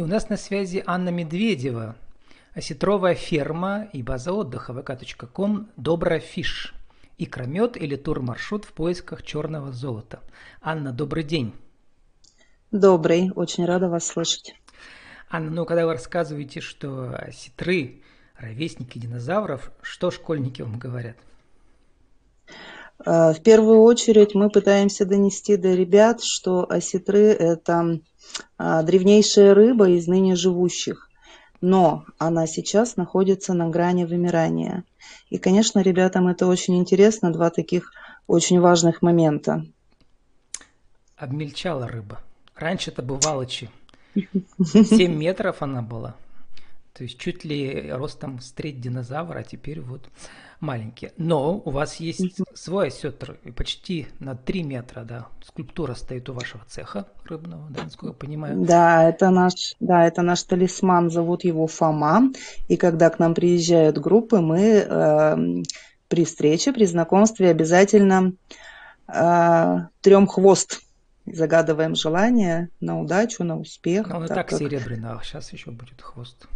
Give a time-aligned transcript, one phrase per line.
[0.00, 1.94] И у нас на связи Анна Медведева,
[2.54, 6.72] осетровая ферма и база отдыха vk.com «Доброфиш».
[7.18, 10.20] Икромет или турмаршрут в поисках черного золота.
[10.62, 11.52] Анна, добрый день.
[12.70, 14.54] Добрый, очень рада вас слышать.
[15.28, 18.02] Анна, ну когда вы рассказываете, что осетры–
[18.38, 21.18] ровесники динозавров, что школьники вам говорят?
[23.04, 28.00] Э, в первую очередь мы пытаемся донести до ребят, что осетры– это
[28.58, 31.08] а, древнейшая рыба из ныне живущих.
[31.60, 34.84] Но она сейчас находится на грани вымирания.
[35.28, 37.92] И, конечно, ребятам это очень интересно, два таких
[38.26, 39.66] очень важных момента.
[41.16, 42.20] Обмельчала рыба.
[42.54, 43.68] Раньше это бывало 7
[45.14, 46.14] метров она была.
[46.94, 50.08] То есть чуть ли ростом с треть динозавра, а теперь вот
[50.60, 51.12] маленькие.
[51.16, 55.26] Но у вас есть свой осетр, почти на 3 метра, да.
[55.44, 58.64] Скульптура стоит у вашего цеха рыбного, да, насколько я понимаю.
[58.64, 62.30] Да, это наш, да, это наш талисман, зовут его Фома.
[62.68, 65.36] И когда к нам приезжают группы, мы э,
[66.08, 68.32] при встрече, при знакомстве обязательно
[69.08, 70.82] э, трем хвост
[71.26, 74.08] загадываем желание на удачу, на успех.
[74.08, 76.46] Ну, он и так, так серебряный, а сейчас еще будет хвост.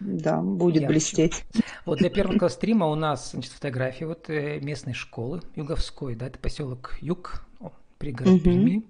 [0.00, 0.88] Да, будет Ярче.
[0.88, 1.44] блестеть.
[1.84, 6.38] Вот для первого стрима у нас значит, фотографии вот э, местной школы Юговской, да, это
[6.38, 7.44] поселок Юг,
[7.98, 8.40] пригород угу.
[8.40, 8.84] Перми.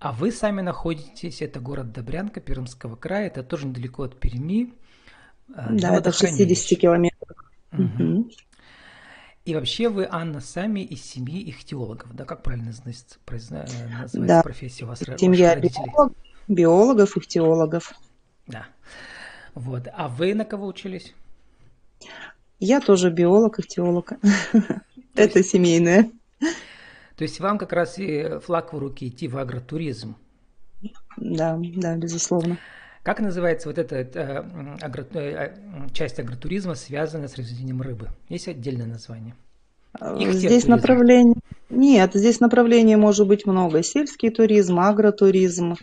[0.00, 4.74] А вы сами находитесь, это город Добрянка Пермского края, это тоже недалеко от Перми.
[5.54, 7.36] Э, да, это 60 километров.
[7.72, 8.28] Угу.
[9.44, 12.24] И вообще вы, Анна, сами из семьи ихтиологов, да?
[12.24, 14.42] Как правильно называется, называется да.
[14.42, 15.00] профессия у вас?
[15.00, 16.12] Семья биолог,
[16.48, 17.92] биологов, ихтиологов.
[18.46, 18.66] Да.
[19.54, 19.88] Вот.
[19.92, 21.14] А вы на кого учились?
[22.58, 24.12] Я тоже биолог, ихтиолог.
[25.14, 26.10] Это семейное.
[27.16, 30.16] То есть вам как раз и флаг в руки идти в агротуризм?
[31.16, 32.58] Да, да, безусловно.
[33.02, 35.54] Как называется вот эта э, агро, э,
[35.92, 38.08] часть агротуризма, связанная с разведением рыбы?
[38.28, 39.34] Есть отдельное название?
[40.18, 41.34] Их здесь направление...
[41.68, 43.82] Нет, здесь направлений может быть много.
[43.82, 45.76] Сельский туризм, агротуризм.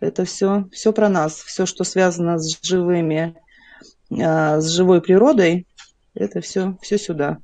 [0.00, 1.34] Это все, все про нас.
[1.34, 3.34] Все, что связано с живыми,
[4.10, 5.66] э, с живой природой,
[6.14, 7.38] это все, все сюда.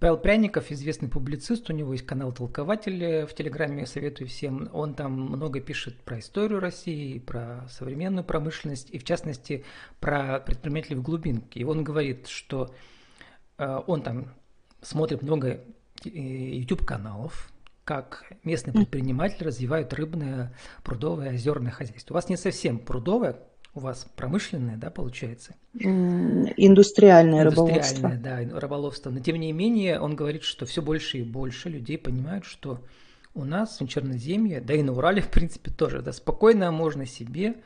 [0.00, 4.68] Павел Пряников, известный публицист, у него есть канал «Толкователь» в Телеграме, советую всем.
[4.72, 9.64] Он там много пишет про историю России, про современную промышленность и, в частности,
[10.00, 11.60] про предпринимателей в глубинке.
[11.60, 12.74] И он говорит, что
[13.58, 14.34] э, он там
[14.80, 15.60] смотрит много
[16.04, 17.51] э, YouTube-каналов,
[17.92, 22.14] как местные предприниматели развивают рыбное, прудовое, озерное хозяйство.
[22.14, 23.36] У вас не совсем прудовое,
[23.74, 25.54] у вас промышленное, да, получается?
[25.74, 28.06] Индустриальное, рыболовство.
[28.06, 29.10] Индустриальное, да, рыболовство.
[29.10, 32.82] Но тем не менее, он говорит, что все больше и больше людей понимают, что
[33.34, 37.56] у нас в Черноземье, да и на Урале, в принципе, тоже, да, спокойно можно себе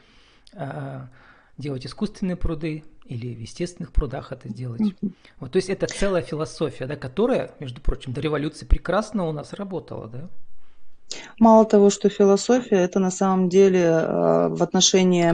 [0.55, 1.09] а,
[1.57, 4.83] делать искусственные пруды или в естественных прудах это делать.
[5.39, 9.53] Вот, то есть это целая философия, да, которая, между прочим, до революции прекрасно у нас
[9.53, 10.29] работала, да?
[11.39, 15.33] Мало того, что философия, это на самом деле э, в отношении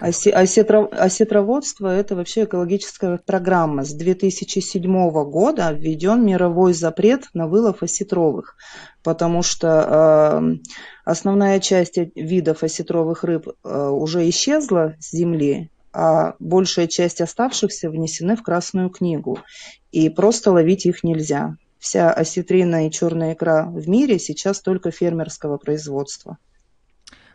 [0.00, 3.84] осе, осетро, осетроводства, это вообще экологическая программа.
[3.84, 8.56] С 2007 года введен мировой запрет на вылов осетровых,
[9.02, 10.56] потому что э,
[11.04, 18.36] основная часть видов осетровых рыб э, уже исчезла с земли, а большая часть оставшихся внесены
[18.36, 19.38] в Красную книгу,
[19.92, 25.56] и просто ловить их нельзя вся осетрина и черная икра в мире сейчас только фермерского
[25.56, 26.38] производства.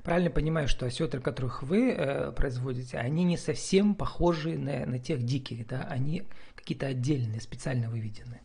[0.04, 5.24] Правильно понимаю, что осетры, которых вы э, производите, они не совсем похожи на, на тех
[5.24, 5.88] диких, да?
[5.90, 6.24] Они
[6.56, 8.40] какие-то отдельные, специально выведены.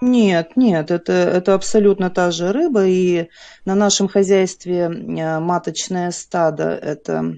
[0.00, 3.28] Нет, нет, это, это абсолютно та же рыба, и
[3.64, 7.36] на нашем хозяйстве э, маточное стадо– это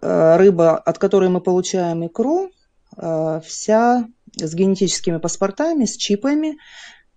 [0.00, 2.50] рыба, от которой мы получаем икру,
[2.96, 4.06] э, вся
[4.36, 6.58] с генетическими паспортами, с чипами,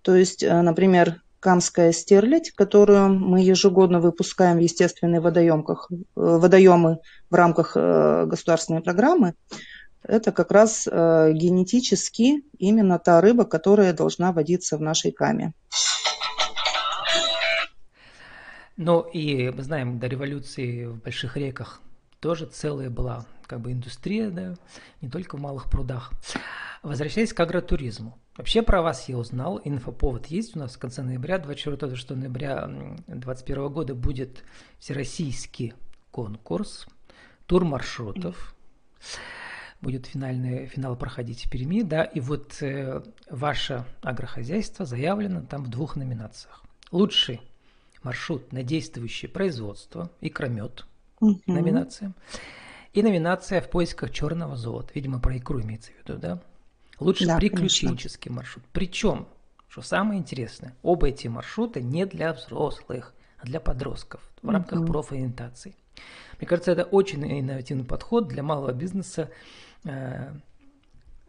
[0.07, 6.99] то есть, э, например, камская стерлядь, которую мы ежегодно выпускаем в естественные водоемках, э, водоемы
[7.29, 9.33] в рамках э, государственной программы,
[10.03, 15.51] это как раз генетически именно та рыба, которая должна водиться в нашей каме.
[18.77, 21.81] Ну и мы знаем, до революции в больших реках
[22.27, 24.55] тоже целая была как бы индустрия, да,
[24.99, 26.11] не только в малых прудах.
[26.83, 28.19] Возвращаясь к агротуризму.
[28.35, 33.69] Вообще про вас я узнал, инфоповод есть у нас в конце ноября, 24 ноября 2021
[33.69, 34.43] года будет
[34.77, 35.73] всероссийский
[36.11, 36.85] конкурс,
[37.45, 38.53] тур маршрутов.
[39.79, 45.69] Будет финальный финал проходить в Перми, да, и вот э, ваше агрохозяйство заявлено там в
[45.69, 46.61] двух номинациях.
[46.91, 47.39] Лучший
[48.03, 50.85] маршрут на действующее производство, икромет,
[51.19, 51.39] угу.
[51.47, 52.15] номинациям.
[52.93, 54.91] И номинация в поисках черного золота.
[54.95, 56.41] Видимо, про икру имеется в виду, да?
[56.99, 58.35] Лучше да, приключенческий конечно.
[58.35, 58.63] маршрут.
[58.73, 59.27] Причем,
[59.67, 64.87] что самое интересное, оба эти маршрута не для взрослых, а для подростков в рамках угу.
[64.87, 65.75] профориентации.
[66.39, 69.29] Мне кажется, это очень инновативный подход для малого бизнеса
[69.83, 70.33] э,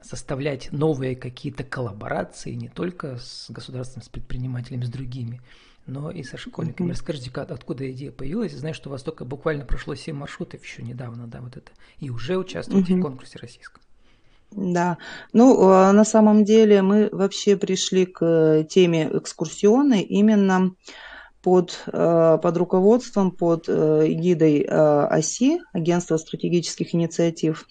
[0.00, 5.40] составлять новые какие-то коллаборации не только с государством, с предпринимателями, с другими,
[5.88, 6.88] но и со школьниками.
[6.88, 6.92] Mm-hmm.
[6.92, 8.52] Расскажите, откуда идея появилась?
[8.52, 12.10] Знаю, что у вас только буквально прошло 7 маршрутов еще недавно, да, вот это, и
[12.10, 12.98] уже участвуете mm-hmm.
[12.98, 13.82] в конкурсе российском.
[14.50, 14.96] Да,
[15.32, 20.72] ну а, на самом деле мы вообще пришли к э, теме экскурсионной именно
[21.42, 27.66] под, э, под руководством, под э, эгидой ОСИ, Агентства стратегических инициатив.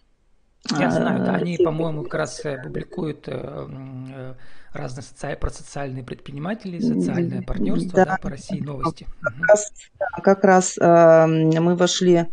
[0.78, 3.28] Я знаю, да, они, по-моему, как раз публикуют
[4.78, 5.36] разные соци...
[5.40, 9.08] про социальные предприниматели, социальное партнерство да, да, по России новости.
[9.22, 9.72] Как раз,
[10.24, 12.26] как раз э, мы вошли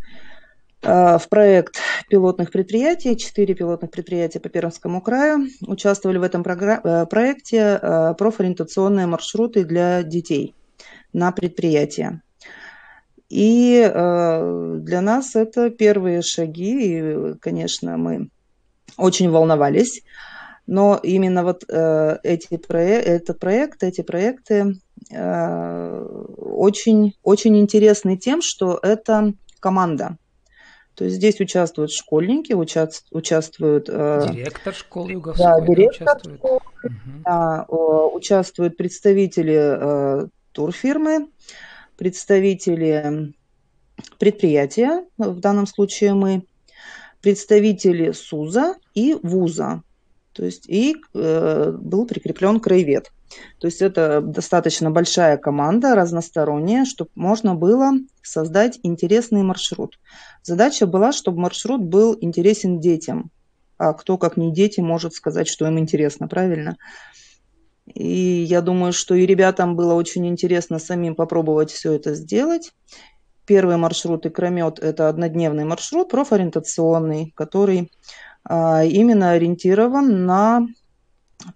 [0.82, 5.48] э, в проект пилотных предприятий, четыре пилотных предприятия по Пермскому краю.
[5.66, 10.54] Участвовали в этом програ- проекте э, профориентационные маршруты для детей
[11.12, 12.20] на предприятия.
[13.30, 18.28] И э, для нас это первые шаги, и, конечно, мы
[18.96, 20.02] очень волновались.
[20.66, 24.76] Но именно вот э, эти проек, этот проект, эти проекты
[25.10, 26.06] э,
[26.38, 30.16] очень, очень интересны тем, что это команда.
[30.94, 33.88] То есть здесь участвуют школьники, уча участвуют...
[33.88, 36.38] Э, директор школы Юговской да, директор участвует.
[36.38, 37.22] Школы, угу.
[37.24, 41.28] да, участвуют представители э, турфирмы,
[41.96, 43.34] представители
[44.18, 46.46] предприятия, в данном случае мы,
[47.20, 49.82] представители СУЗа и ВУЗа.
[50.34, 53.12] То есть и э, был прикреплен краевед.
[53.58, 57.92] То есть это достаточно большая команда, разносторонняя, чтобы можно было
[58.22, 59.98] создать интересный маршрут.
[60.42, 63.30] Задача была, чтобы маршрут был интересен детям.
[63.78, 66.76] А кто, как не дети, может сказать, что им интересно, правильно?
[67.86, 72.72] И я думаю, что и ребятам было очень интересно самим попробовать все это сделать.
[73.46, 77.90] Первый маршрут «Икромет»– это однодневный маршрут, профориентационный, который
[78.48, 80.66] именно ориентирован на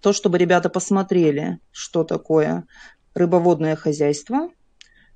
[0.01, 2.65] то, чтобы ребята посмотрели, что такое
[3.13, 4.49] рыбоводное хозяйство,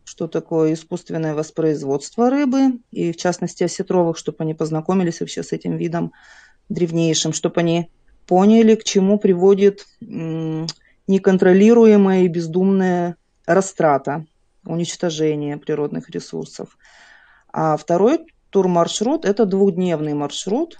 [0.04, 5.78] что такое искусственное воспроизводство рыбы, и в частности осетровых, чтобы они познакомились вообще с этим
[5.78, 6.12] видом
[6.70, 7.90] древнейшим, чтобы они
[8.28, 9.86] поняли, к чему приводит
[11.08, 13.16] неконтролируемая и бездумная
[13.46, 14.26] растрата,
[14.66, 16.78] уничтожение природных ресурсов.
[17.52, 18.19] А второй
[18.50, 20.80] турмаршрут– это двухдневный маршрут,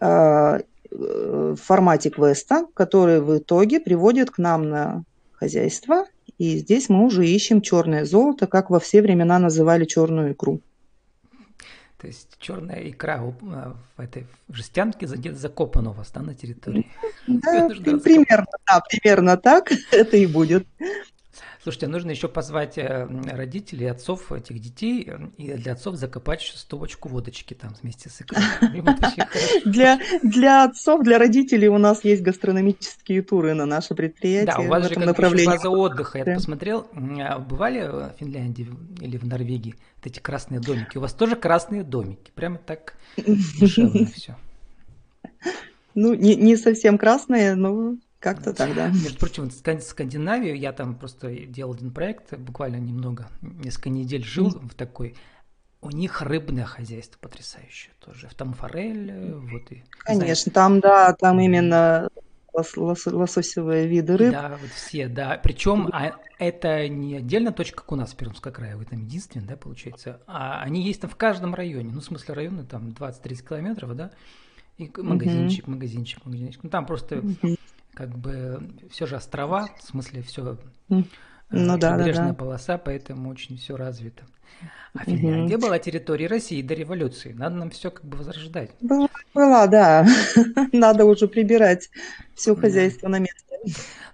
[0.00, 6.06] в формате квеста, который в итоге приводит к нам на хозяйство.
[6.38, 10.60] И здесь мы уже ищем черное золото, как во все времена называли черную икру.
[12.04, 16.86] То есть черная икра э, в этой жестянке где-то закопана у вас, да, на территории?
[17.26, 17.68] Да,
[18.04, 20.66] примерно, да, примерно так это и будет.
[21.64, 26.58] Слушайте, нужно еще позвать э, родителей, отцов этих детей, э, и для отцов закопать еще
[26.58, 28.42] стопочку водочки там вместе с икрой.
[29.64, 34.54] Для, для отцов, для родителей у нас есть гастрономические туры на наше предприятие.
[34.54, 36.18] Да, у вас же как база отдыха.
[36.18, 38.68] Я посмотрел, а бывали в Финляндии
[39.00, 40.98] или в Норвегии вот эти красные домики?
[40.98, 42.30] У вас тоже красные домики.
[42.34, 42.94] Прямо так
[43.58, 44.36] душевно все.
[45.94, 48.88] Ну, не, не совсем красные, но как-то так, да.
[48.88, 54.48] Между прочим, в Скандинавию я там просто делал один проект, буквально немного, несколько недель жил
[54.48, 54.70] mm-hmm.
[54.70, 55.14] в такой.
[55.82, 58.30] У них рыбное хозяйство потрясающее тоже.
[58.34, 59.84] Там форель, э, вот и.
[59.98, 62.08] Конечно, знаете, там да, там именно
[62.54, 64.32] лос, лос, лососевые виды рыб.
[64.32, 65.38] Да, вот все, да.
[65.42, 69.44] Причем а это не отдельная точка, как у нас в Пермском крае, вы там единственный,
[69.44, 70.22] да, получается.
[70.26, 71.92] А они есть там в каждом районе.
[71.92, 74.12] Ну, в смысле, районы там 20-30 километров, да.
[74.78, 75.70] И магазинчик, mm-hmm.
[75.70, 76.62] магазинчик, магазинчик.
[76.62, 77.58] Ну, там просто mm-hmm
[77.94, 80.58] как бы все же острова, в смысле все
[80.88, 81.04] ну,
[81.50, 82.34] э, да, да, да.
[82.34, 84.24] полоса, поэтому очень все развито.
[84.94, 85.66] А Финляндия угу.
[85.66, 87.32] была территорией России до революции.
[87.32, 88.70] Надо нам все как бы возрождать.
[88.80, 90.06] Была, была да.
[90.72, 91.90] Надо уже прибирать
[92.34, 93.56] все хозяйство на место.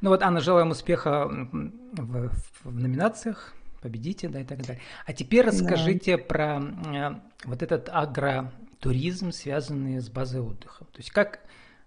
[0.00, 2.30] Ну вот, Анна, желаем успеха в,
[2.64, 3.54] в номинациях.
[3.82, 4.82] Победите, да, и так далее.
[5.06, 6.22] А теперь расскажите да.
[6.22, 10.84] про э, вот этот агротуризм, связанный с базой отдыха.
[10.84, 11.40] То есть как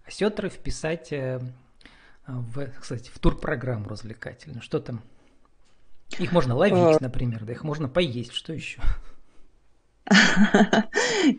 [0.04, 1.40] осетры вписать э,
[2.26, 4.62] в, кстати, в турпрограмму развлекательную?
[4.62, 5.02] Что там?
[6.18, 6.98] Их можно ловить, а.
[7.00, 8.80] например, да их можно поесть, что еще?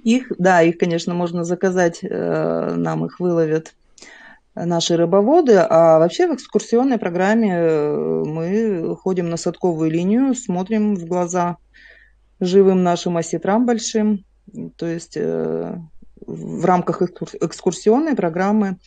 [0.04, 3.76] Их, да, их, конечно, можно заказать, э, нам их выловят
[4.56, 11.06] наши рыбоводы, а вообще в экскурсионной программе э, мы ходим на садковую линию, смотрим в
[11.06, 11.58] глаза
[12.40, 14.26] живым нашим осетрам большим.
[14.78, 15.78] То есть э,
[16.26, 18.78] в рамках экскурсионной программы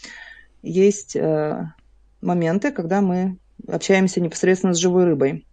[0.63, 1.73] есть э,
[2.21, 5.47] моменты, когда мы общаемся непосредственно с живой рыбой.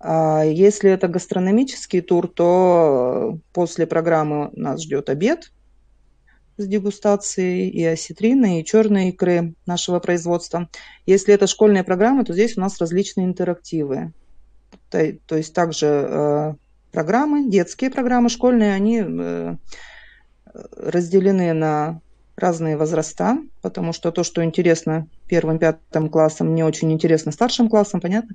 [0.00, 5.52] А если это гастрономический тур, то после программы нас ждет обед
[6.56, 10.68] с дегустацией и осетрины, и черной икры нашего производства.
[11.06, 14.12] Если это школьные программы, то здесь у нас различные интерактивы.
[14.90, 16.54] То, то есть также э,
[16.90, 19.56] программы, детские программы, школьные, они э,
[20.76, 22.00] разделены на
[22.36, 28.00] разные возраста, потому что то, что интересно первым, пятым классам, не очень интересно старшим классам,
[28.00, 28.34] понятно.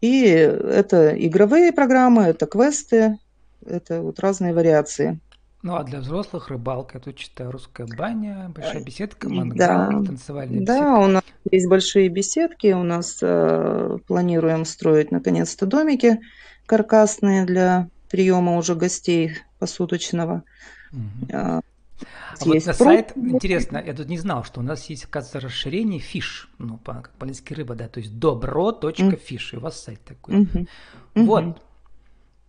[0.00, 3.18] И это игровые программы, это квесты,
[3.64, 5.18] это вот разные вариации.
[5.62, 10.74] Ну а для взрослых рыбалка, тут читаю русская баня, большая беседка, мангал, да, танцевальная беседка.
[10.74, 16.20] Да, у нас есть большие беседки, у нас э, планируем строить наконец-то домики
[16.66, 20.44] каркасные для приема уже гостей посуточного.
[20.92, 21.62] Угу.
[22.00, 26.00] А, вот на сайт, интересно, я тут не знал, что у нас есть, оказывается, расширение
[26.00, 30.42] фиш, ну, по, как по-английски рыба, да, то есть добро.фиш, и у вас сайт такой.
[30.42, 30.68] Mm-hmm.
[31.14, 31.62] Вот,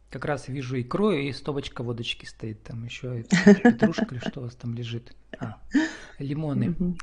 [0.09, 4.55] как раз вижу икру, и стопочка водочки стоит там, еще петрушка или что у вас
[4.55, 5.15] там лежит.
[5.39, 5.57] А,
[6.19, 6.65] лимоны.
[6.65, 6.97] Mm-hmm.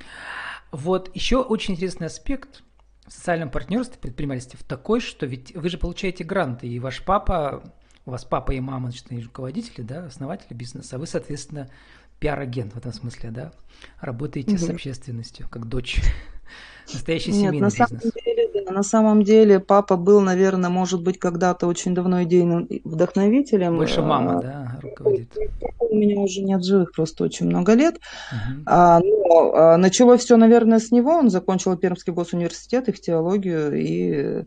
[0.72, 2.62] Вот, еще очень интересный аспект
[3.06, 7.62] в социальном партнерстве, предпринимательстве в такой, что ведь вы же получаете гранты, и ваш папа,
[8.06, 11.70] у вас папа и мама, значит, руководители, да, основатели бизнеса, а вы, соответственно,
[12.18, 13.52] пиар-агент в этом смысле, да?
[14.00, 14.58] Работаете угу.
[14.58, 16.00] с общественностью, как дочь.
[16.92, 17.88] Настоящий Нет, семейный на бизнес.
[17.88, 22.68] Самом деле, да, на самом деле папа был, наверное, может быть, когда-то очень давно идейным
[22.84, 23.76] вдохновителем.
[23.76, 25.34] Больше мама, а, да, руководит.
[25.80, 27.96] У меня уже нет живых просто очень много лет.
[27.96, 28.62] Угу.
[28.66, 31.12] А, но а, начало все, наверное, с него.
[31.12, 34.44] Он закончил Пермский госуниверситет, их теологию и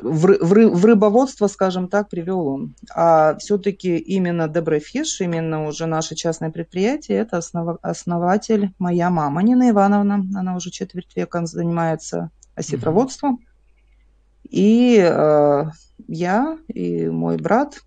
[0.00, 2.74] в, в, в рыбоводство, скажем так, привел он.
[2.94, 9.70] А все-таки именно Доброфиш, именно уже наше частное предприятие, это основ, основатель моя мама Нина
[9.70, 10.24] Ивановна.
[10.34, 13.40] Она уже четверть века занимается осетроводством.
[14.48, 15.64] И э,
[16.06, 17.80] я и мой брат,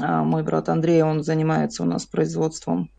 [0.00, 2.90] э, мой брат Андрей, он занимается у нас производством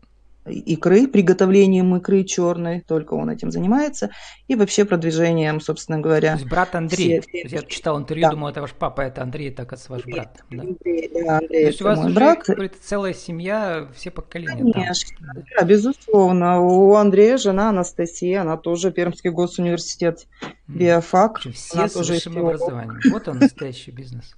[0.48, 4.10] икры, приготовлением икры черной, только он этим занимается,
[4.48, 6.32] и вообще продвижением, собственно говоря.
[6.32, 7.56] То есть брат Андрей, все, все...
[7.56, 8.30] я читал интервью, да.
[8.30, 10.42] думал, это ваш папа, это Андрей, так это ваш брат.
[10.50, 12.44] Андрей, да, Андрей, То есть у вас уже, брат.
[12.46, 15.44] говорит, целая семья, все поколения Конечно, там.
[15.58, 16.60] да, безусловно.
[16.60, 20.26] У Андрея жена Анастасия, она тоже Пермский госуниверситет
[20.68, 21.40] биофак.
[21.40, 23.00] Все она с тоже высшим образованием.
[23.10, 24.34] Вот он настоящий бизнес.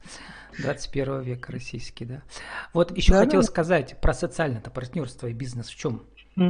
[0.58, 2.22] 21 века российский, да.
[2.72, 3.46] Вот еще да, хотел да.
[3.46, 5.97] сказать про социальное партнерство и бизнес в чем?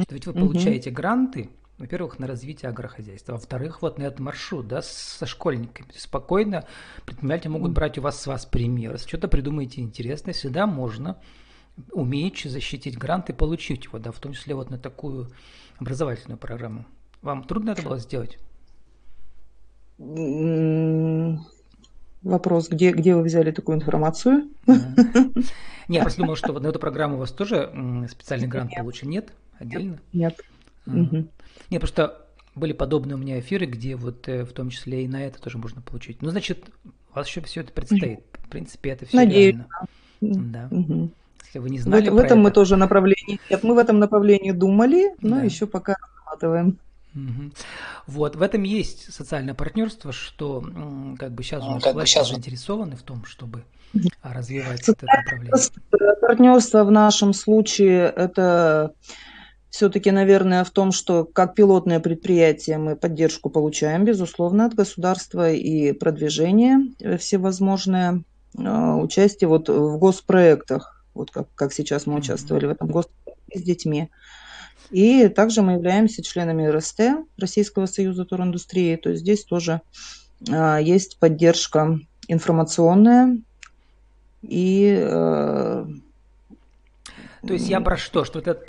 [0.03, 0.93] Что ведь вы получаете mm-hmm.
[0.93, 5.87] гранты, во-первых, на развитие агрохозяйства, во-вторых, вот на этот маршрут, да, со школьниками.
[5.95, 6.65] Спокойно
[7.05, 8.93] предприниматели могут брать у вас с вас пример.
[8.93, 11.17] Если что-то придумаете интересное, всегда можно
[11.91, 15.29] умеючи защитить грант и получить его, да, в том числе вот на такую
[15.77, 16.85] образовательную программу.
[17.21, 18.37] Вам трудно это было сделать?
[22.21, 24.49] Вопрос, где, где вы взяли такую информацию?
[25.87, 27.71] Не, я просто думал, что вот на эту программу у вас тоже
[28.09, 29.09] специальный грант получен.
[29.09, 29.33] Нет?
[29.59, 29.99] Отдельно?
[30.13, 30.39] Нет.
[30.85, 32.25] Нет, просто
[32.55, 35.57] были подобные у меня эфиры, где вот э, в том числе и на это тоже
[35.57, 36.21] можно получить.
[36.21, 38.21] Ну, значит, у вас еще все это предстоит.
[38.33, 39.55] В принципе, это все Надеюсь.
[39.55, 40.51] реально.
[40.51, 40.67] Да.
[40.71, 41.11] Угу.
[41.45, 42.43] Если вы не знали в, в этом это...
[42.43, 43.39] мы тоже направлении.
[43.49, 45.43] Нет, мы в этом направлении думали, но да.
[45.43, 46.77] еще пока разрабатываем.
[48.05, 50.63] Вот, в этом есть социальное партнерство, что
[51.17, 52.29] как бы сейчас ну, как власти сейчас...
[52.29, 53.63] заинтересованы в том, чтобы
[54.21, 55.53] развивать это направление.
[56.21, 58.93] Партнерство в нашем случае это
[59.69, 65.91] все-таки, наверное, в том, что как пилотное предприятие мы поддержку получаем, безусловно, от государства и
[65.91, 68.23] продвижение э, всевозможное,
[68.57, 73.61] а, участие вот в госпроектах, вот как, как сейчас мы участвовали в этом госпроекте с
[73.61, 74.09] детьми.
[74.89, 77.01] И также мы являемся членами РСТ,
[77.37, 79.81] Российского союза туриндустрии, то есть здесь тоже
[80.49, 83.37] а, есть поддержка информационная
[84.41, 85.85] и э,
[87.45, 88.25] то есть я про что?
[88.25, 88.61] Что вот это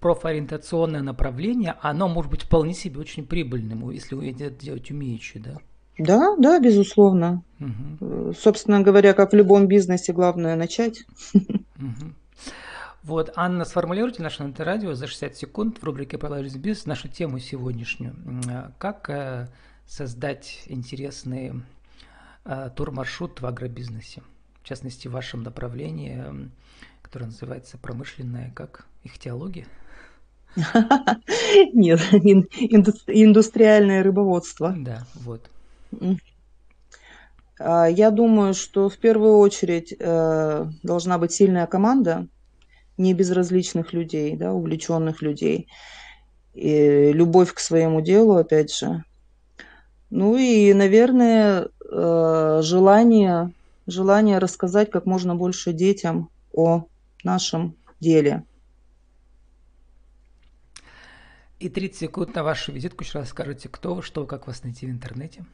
[0.00, 5.58] профориентационное направление, оно может быть вполне себе очень прибыльным, если вы это делать умеючи, да?
[5.98, 7.42] Да, да, безусловно.
[7.58, 8.32] Угу.
[8.32, 11.04] Собственно говоря, как в любом бизнесе, главное начать.
[11.34, 12.14] Угу.
[13.02, 18.14] Вот, Анна, сформулируйте наше радио за 60 секунд в рубрике «Продолжить бизнес» нашу тему сегодняшнюю.
[18.78, 19.48] Как э,
[19.86, 21.62] создать интересный
[22.44, 24.22] э, тур-маршрут в агробизнесе?
[24.62, 26.22] В частности, в вашем направлении,
[27.02, 29.66] которое называется промышленная, как их теология?
[31.72, 34.74] Нет, индустриальное рыбоводство.
[34.76, 35.48] Да, вот.
[37.58, 42.26] А, я думаю, что в первую очередь э, должна быть сильная команда,
[42.96, 45.68] не безразличных людей, да, увлеченных людей.
[46.54, 49.04] И любовь к своему делу, опять же.
[50.10, 53.52] Ну и, наверное, э, желание,
[53.90, 56.86] желание рассказать как можно больше детям о
[57.24, 58.44] нашем деле.
[61.58, 63.04] И 30 секунд на вашу визитку.
[63.04, 65.44] Еще раз скажите, кто вы, что, как вас найти в интернете.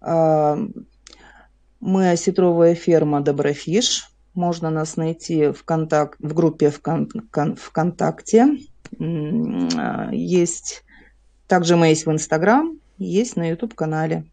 [0.00, 0.56] А,
[1.80, 4.08] мы осетровая ферма Доброфиш.
[4.34, 8.58] Можно нас найти в, контакт, в группе ВКонтакте.
[10.12, 10.84] Есть,
[11.48, 14.30] также мы есть в Инстаграм, есть на YouTube-канале.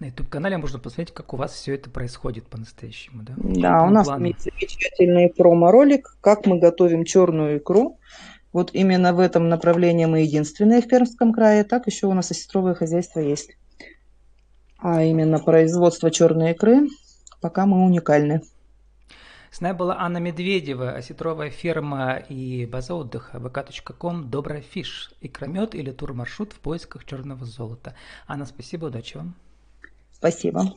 [0.00, 3.34] На YouTube-канале можно посмотреть, как у вас все это происходит по-настоящему, да?
[3.36, 4.28] Да, у нас плану.
[4.28, 7.98] есть замечательный промо-ролик, как мы готовим черную икру.
[8.50, 11.64] Вот именно в этом направлении мы единственные в Пермском крае.
[11.64, 13.58] Так еще у нас осетровое хозяйство есть.
[14.78, 16.88] А именно производство черной икры
[17.42, 18.40] пока мы уникальны.
[19.50, 25.90] С нами была Анна Медведева, осетровая ферма и база отдыха vk.com Добрая фиш, икромет или
[25.90, 27.94] турмаршрут в поисках черного золота.
[28.26, 29.34] Анна, спасибо, удачи вам.
[30.20, 30.72] Спасибо.